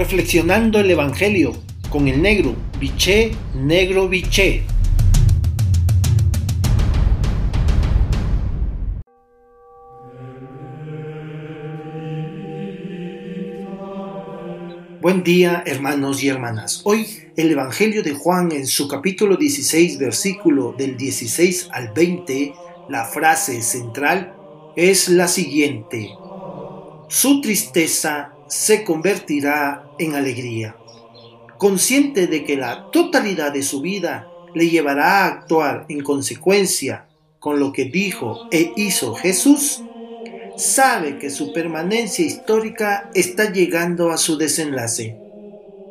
[0.00, 1.52] Reflexionando el Evangelio
[1.90, 4.62] con el negro, biché, negro, biché.
[15.02, 16.80] Buen día hermanos y hermanas.
[16.84, 17.06] Hoy
[17.36, 22.54] el Evangelio de Juan en su capítulo 16 versículo del 16 al 20,
[22.88, 24.34] la frase central
[24.76, 26.08] es la siguiente.
[27.10, 30.82] Su tristeza se convertirá en alegría.
[31.56, 37.08] Consciente de que la totalidad de su vida le llevará a actuar en consecuencia
[37.38, 39.86] con lo que dijo e hizo Jesús,
[40.56, 45.22] sabe que su permanencia histórica está llegando a su desenlace.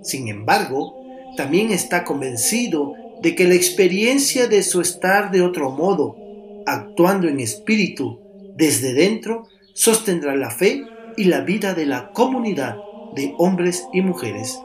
[0.00, 1.00] Sin embargo,
[1.34, 6.22] también está convencido de que la experiencia de su estar de otro modo,
[6.64, 13.34] actuando en espíritu desde dentro, sostendrá la fe y la vida de la comunidad de
[13.36, 14.64] hombres y mujeres.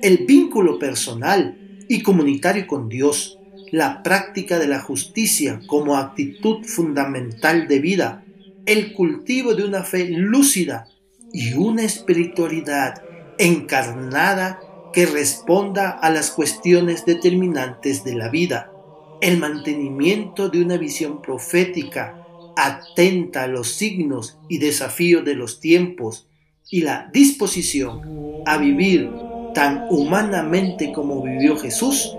[0.00, 3.38] El vínculo personal y comunitario con Dios,
[3.70, 8.24] la práctica de la justicia como actitud fundamental de vida,
[8.66, 10.88] el cultivo de una fe lúcida
[11.32, 13.04] y una espiritualidad
[13.38, 14.58] encarnada
[14.92, 18.74] que responda a las cuestiones determinantes de la vida,
[19.20, 22.17] el mantenimiento de una visión profética
[22.58, 26.26] atenta a los signos y desafíos de los tiempos
[26.68, 29.10] y la disposición a vivir
[29.54, 32.16] tan humanamente como vivió Jesús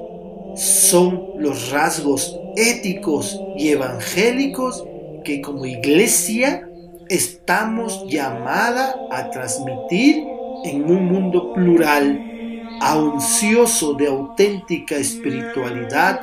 [0.56, 4.86] son los rasgos éticos y evangélicos
[5.26, 6.68] que como iglesia
[7.10, 10.24] estamos llamada a transmitir
[10.64, 12.26] en un mundo plural,
[12.82, 16.22] ansioso de auténtica espiritualidad,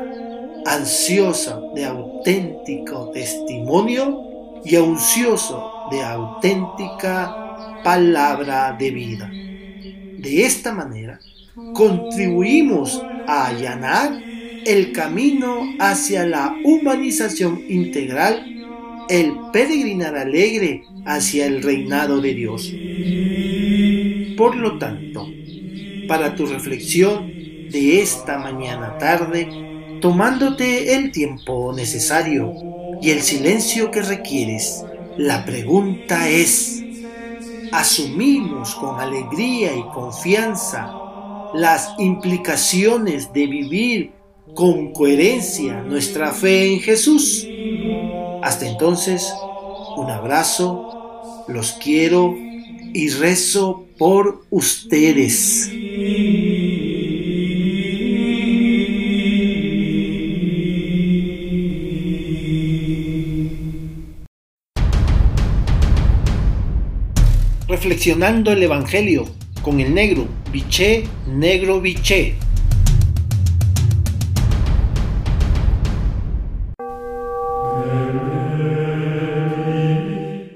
[0.66, 9.30] ansiosa de auténtico testimonio y ansioso de auténtica palabra de vida.
[9.30, 11.20] De esta manera,
[11.72, 14.20] contribuimos a allanar
[14.64, 18.44] el camino hacia la humanización integral
[19.08, 22.74] el peregrinar alegre hacia el reinado de Dios.
[24.36, 25.28] Por lo tanto,
[26.08, 27.32] para tu reflexión
[27.70, 29.48] de esta mañana tarde,
[30.00, 32.52] tomándote el tiempo necesario
[33.00, 34.84] y el silencio que requieres,
[35.16, 36.82] la pregunta es,
[37.72, 40.92] ¿asumimos con alegría y confianza
[41.54, 44.12] las implicaciones de vivir
[44.54, 47.46] con coherencia nuestra fe en Jesús?
[48.42, 49.32] Hasta entonces,
[49.96, 52.34] un abrazo, los quiero
[52.92, 55.70] y rezo por ustedes.
[67.68, 69.24] Reflexionando el Evangelio
[69.60, 72.36] con el negro, biché, negro, biché.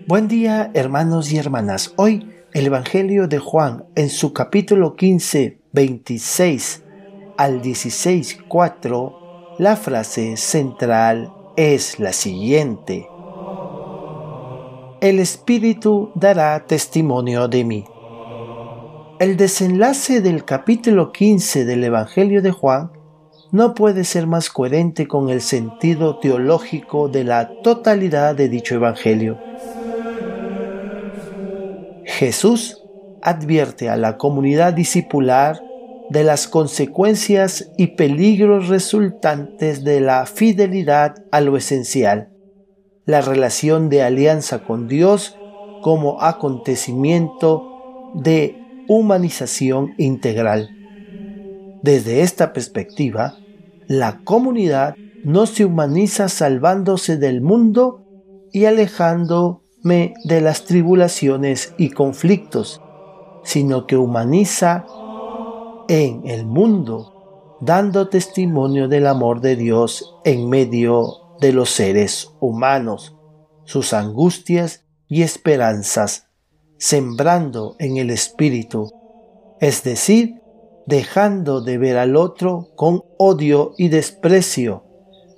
[0.07, 1.95] Buen día hermanos y hermanas.
[1.97, 6.85] Hoy el Evangelio de Juan en su capítulo 15, 26
[7.37, 13.09] al 16, 4, la frase central es la siguiente.
[15.01, 17.85] El Espíritu dará testimonio de mí.
[19.19, 22.91] El desenlace del capítulo 15 del Evangelio de Juan
[23.51, 29.39] no puede ser más coherente con el sentido teológico de la totalidad de dicho Evangelio
[32.05, 32.83] Jesús
[33.23, 35.63] advierte a la comunidad discipular
[36.11, 42.29] de las consecuencias y peligros resultantes de la fidelidad a lo esencial,
[43.07, 45.37] la relación de alianza con Dios
[45.83, 48.57] como acontecimiento de
[48.89, 50.71] humanización integral.
[51.83, 53.37] Desde esta perspectiva,
[53.87, 54.95] la comunidad
[55.25, 58.05] no se humaniza salvándose del mundo
[58.53, 62.83] y alejando de las tribulaciones y conflictos,
[63.43, 64.85] sino que humaniza
[65.89, 73.17] en el mundo, dando testimonio del amor de Dios en medio de los seres humanos,
[73.65, 76.29] sus angustias y esperanzas,
[76.79, 78.91] sembrando en el Espíritu,
[79.61, 80.41] es decir,
[80.87, 84.85] dejando de ver al otro con odio y desprecio,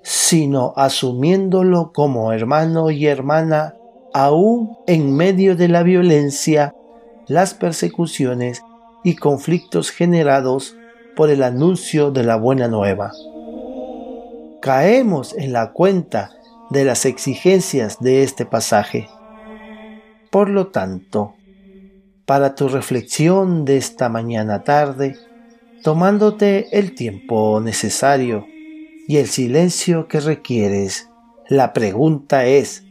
[0.03, 3.77] sino asumiéndolo como hermano y hermana
[4.15, 6.75] aún en medio de la violencia,
[7.27, 8.63] las persecuciones
[9.05, 10.77] y conflictos generados
[11.17, 13.13] por el anuncio de la buena nueva.
[14.63, 16.31] Caemos en la cuenta
[16.71, 19.09] de las exigencias de este pasaje.
[20.31, 21.35] Por lo tanto,
[22.27, 25.17] para tu reflexión de esta mañana tarde,
[25.83, 28.47] tomándote el tiempo necesario
[29.09, 31.09] y el silencio que requieres.
[31.49, 32.85] La pregunta es,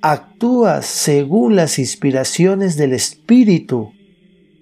[0.00, 3.92] ¿actúas según las inspiraciones del Espíritu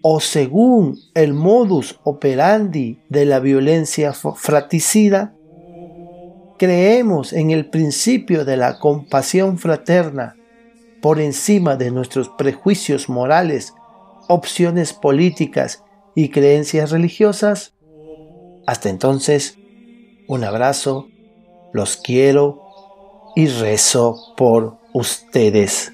[0.02, 5.32] o según el modus operandi de la violencia fratricida?
[6.58, 10.36] Creemos en el principio de la compasión fraterna
[11.02, 13.74] por encima de nuestros prejuicios morales,
[14.28, 15.82] opciones políticas
[16.14, 17.74] y creencias religiosas.
[18.66, 19.58] Hasta entonces,
[20.28, 21.08] un abrazo,
[21.72, 22.62] los quiero
[23.34, 25.93] y rezo por ustedes.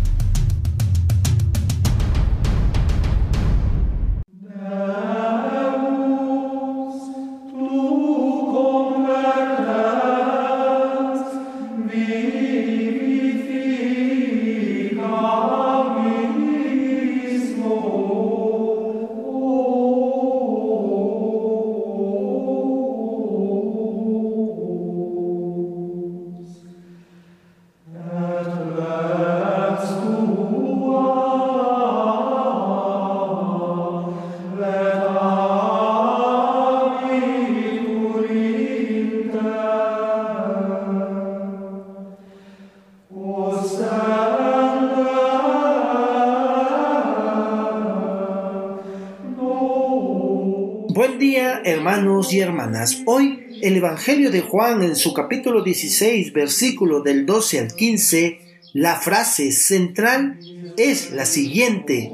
[51.63, 53.01] Hermanos y hermanas.
[53.05, 58.39] Hoy el Evangelio de Juan en su capítulo 16, versículo del 12 al 15,
[58.73, 60.39] la frase central
[60.77, 62.11] es la siguiente.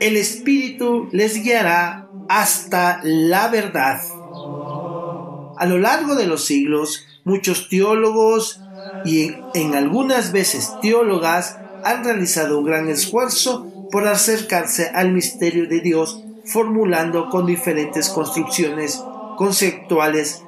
[0.00, 4.00] El Espíritu les guiará hasta la verdad.
[5.58, 8.60] A lo largo de los siglos, muchos teólogos
[9.04, 15.80] y en algunas veces teólogas han realizado un gran esfuerzo por acercarse al misterio de
[15.80, 19.00] Dios formulando con diferentes construcciones
[19.36, 20.42] conceptuales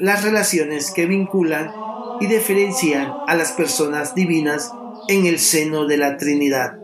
[0.00, 1.72] las relaciones que vinculan
[2.20, 4.70] y diferencian a las personas divinas
[5.08, 6.78] en el seno de la Trinidad.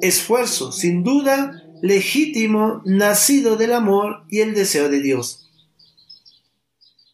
[0.00, 5.48] Esfuerzo, sin duda, legítimo, nacido del amor y el deseo de Dios.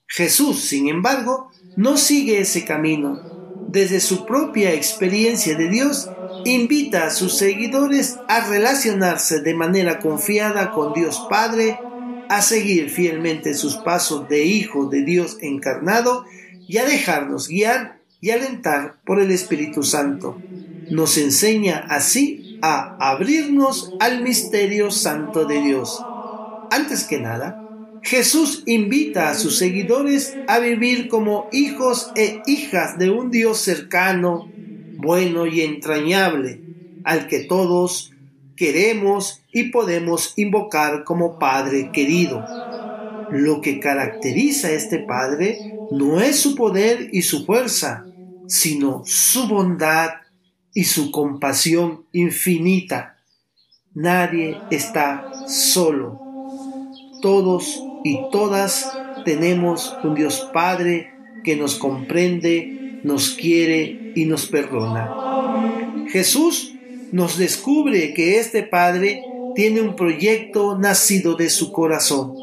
[0.07, 3.34] Jesús, sin embargo, no sigue ese camino.
[3.75, 6.09] Desde su propia experiencia de Dios,
[6.45, 11.81] invita a sus seguidores a relacionarse de manera confiada con Dios Padre,
[12.29, 16.25] a seguir fielmente sus pasos de Hijo de Dios encarnado
[16.69, 20.41] y a dejarnos guiar y alentar por el Espíritu Santo.
[20.89, 26.01] Nos enseña así a abrirnos al misterio santo de Dios.
[26.71, 27.64] Antes que nada,
[28.05, 34.53] Jesús invita a sus seguidores a vivir como hijos e hijas de un Dios cercano,
[34.99, 36.61] bueno y entrañable,
[37.03, 38.13] al que todos
[38.57, 42.45] queremos y podemos invocar como Padre querido.
[43.31, 48.05] Lo que caracteriza a este Padre no es su poder y su fuerza,
[48.47, 50.11] sino su bondad
[50.75, 53.17] y su compasión infinita.
[53.95, 56.21] Nadie está solo.
[57.23, 58.93] Todos y todas
[59.25, 61.11] tenemos un Dios Padre
[61.43, 65.15] que nos comprende nos quiere y nos perdona.
[66.09, 66.75] Jesús
[67.13, 69.23] nos descubre que este Padre
[69.55, 72.35] tiene un proyecto nacido de su corazón,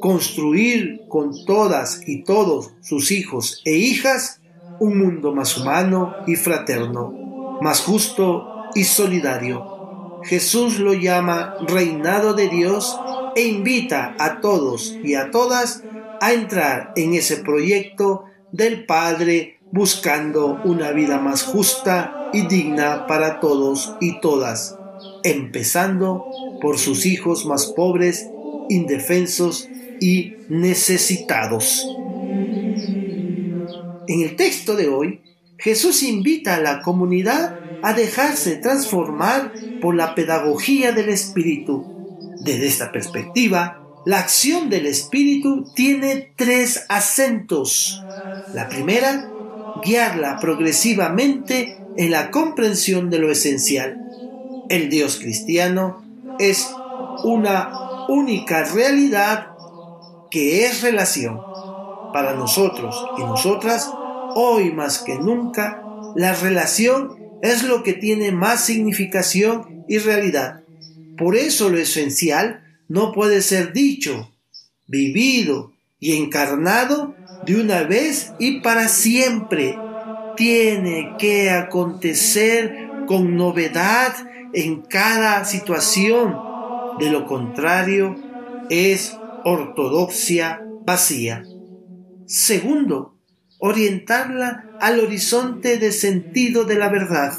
[0.00, 4.40] construir con todas y todos sus hijos e hijas
[4.78, 10.20] un mundo más humano y fraterno, más justo y solidario.
[10.24, 12.98] Jesús lo llama reinado de Dios
[13.36, 15.84] e invita a todos y a todas
[16.20, 23.38] a entrar en ese proyecto del Padre buscando una vida más justa y digna para
[23.40, 24.76] todos y todas,
[25.22, 26.26] empezando
[26.60, 28.26] por sus hijos más pobres,
[28.70, 29.68] indefensos
[30.00, 31.86] y necesitados.
[34.08, 35.20] En el texto de hoy,
[35.58, 39.52] Jesús invita a la comunidad a dejarse transformar
[39.82, 41.95] por la pedagogía del Espíritu.
[42.46, 48.04] Desde esta perspectiva, la acción del Espíritu tiene tres acentos.
[48.54, 49.28] La primera
[49.84, 53.98] guiarla progresivamente en la comprensión de lo esencial.
[54.68, 56.04] El Dios cristiano
[56.38, 56.70] es
[57.24, 59.48] una única realidad
[60.30, 61.40] que es relación.
[62.12, 63.90] para nosotros y nosotras,
[64.34, 65.82] hoy más que nunca,
[66.14, 70.62] la relación es lo que tiene más significación y realidad.
[71.16, 74.32] Por eso lo esencial no puede ser dicho,
[74.86, 79.78] vivido y encarnado de una vez y para siempre.
[80.36, 84.14] Tiene que acontecer con novedad
[84.52, 86.36] en cada situación.
[86.98, 88.16] De lo contrario,
[88.68, 91.44] es ortodoxia vacía.
[92.26, 93.14] Segundo,
[93.58, 97.32] orientarla al horizonte de sentido de la verdad,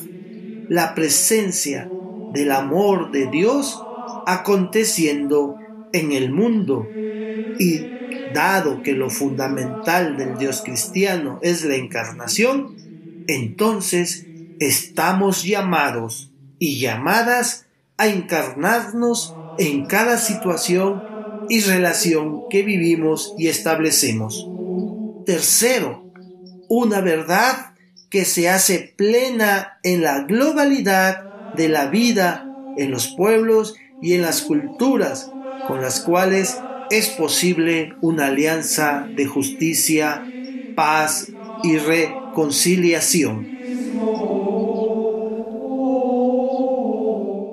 [0.70, 1.90] la presencia
[2.34, 3.82] del amor de Dios
[4.26, 5.58] aconteciendo
[5.94, 6.88] en el mundo.
[7.60, 7.98] Y
[8.34, 12.76] dado que lo fundamental del Dios cristiano es la encarnación,
[13.28, 14.26] entonces
[14.60, 17.66] estamos llamados y llamadas
[17.98, 21.04] a encarnarnos en cada situación
[21.50, 24.48] y relación que vivimos y establecemos.
[25.26, 26.12] Tercero,
[26.70, 27.74] una verdad
[28.10, 32.46] que se hace plena en la globalidad de la vida
[32.78, 35.32] en los pueblos y en las culturas
[35.68, 36.58] con las cuales
[36.90, 40.24] es posible una alianza de justicia,
[40.76, 41.30] paz
[41.64, 43.58] y reconciliación.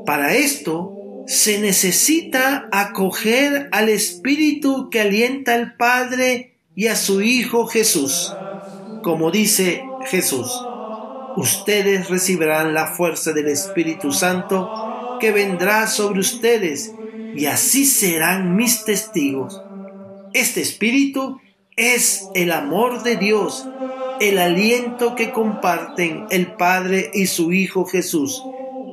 [0.06, 0.92] Para esto
[1.26, 8.32] se necesita acoger al Espíritu que alienta al Padre y a su Hijo Jesús.
[9.02, 10.52] Como dice Jesús,
[11.36, 16.92] ustedes recibirán la fuerza del Espíritu Santo que vendrá sobre ustedes
[17.34, 19.60] y así serán mis testigos.
[20.32, 21.40] Este Espíritu
[21.76, 23.66] es el amor de Dios,
[24.20, 28.42] el aliento que comparten el Padre y su Hijo Jesús,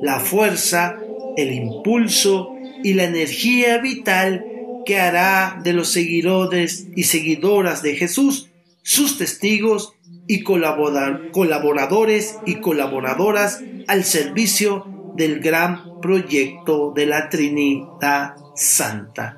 [0.00, 0.98] la fuerza,
[1.36, 4.44] el impulso y la energía vital
[4.84, 8.48] que hará de los seguidores y seguidoras de Jesús
[8.82, 9.94] sus testigos
[10.32, 19.36] y colaboradores y colaboradoras al servicio del gran proyecto de la Trinidad Santa.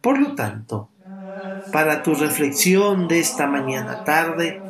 [0.00, 0.88] Por lo tanto,
[1.72, 4.60] para tu reflexión de esta mañana tarde,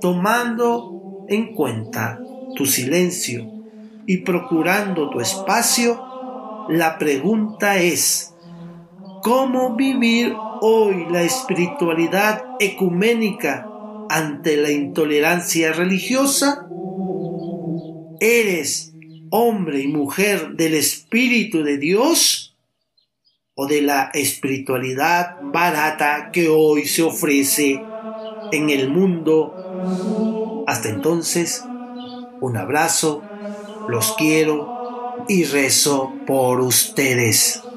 [0.00, 2.18] tomando en cuenta
[2.56, 3.46] tu silencio
[4.06, 6.00] y procurando tu espacio,
[6.70, 8.32] la pregunta es,
[9.22, 13.66] ¿cómo vivir hoy la espiritualidad ecuménica
[14.10, 16.68] ante la intolerancia religiosa?
[18.20, 18.94] ¿Eres
[19.30, 22.56] hombre y mujer del Espíritu de Dios
[23.54, 27.82] o de la espiritualidad barata que hoy se ofrece
[28.52, 30.64] en el mundo.
[30.66, 31.64] Hasta entonces,
[32.40, 33.22] un abrazo,
[33.88, 34.68] los quiero
[35.28, 37.67] y rezo por ustedes.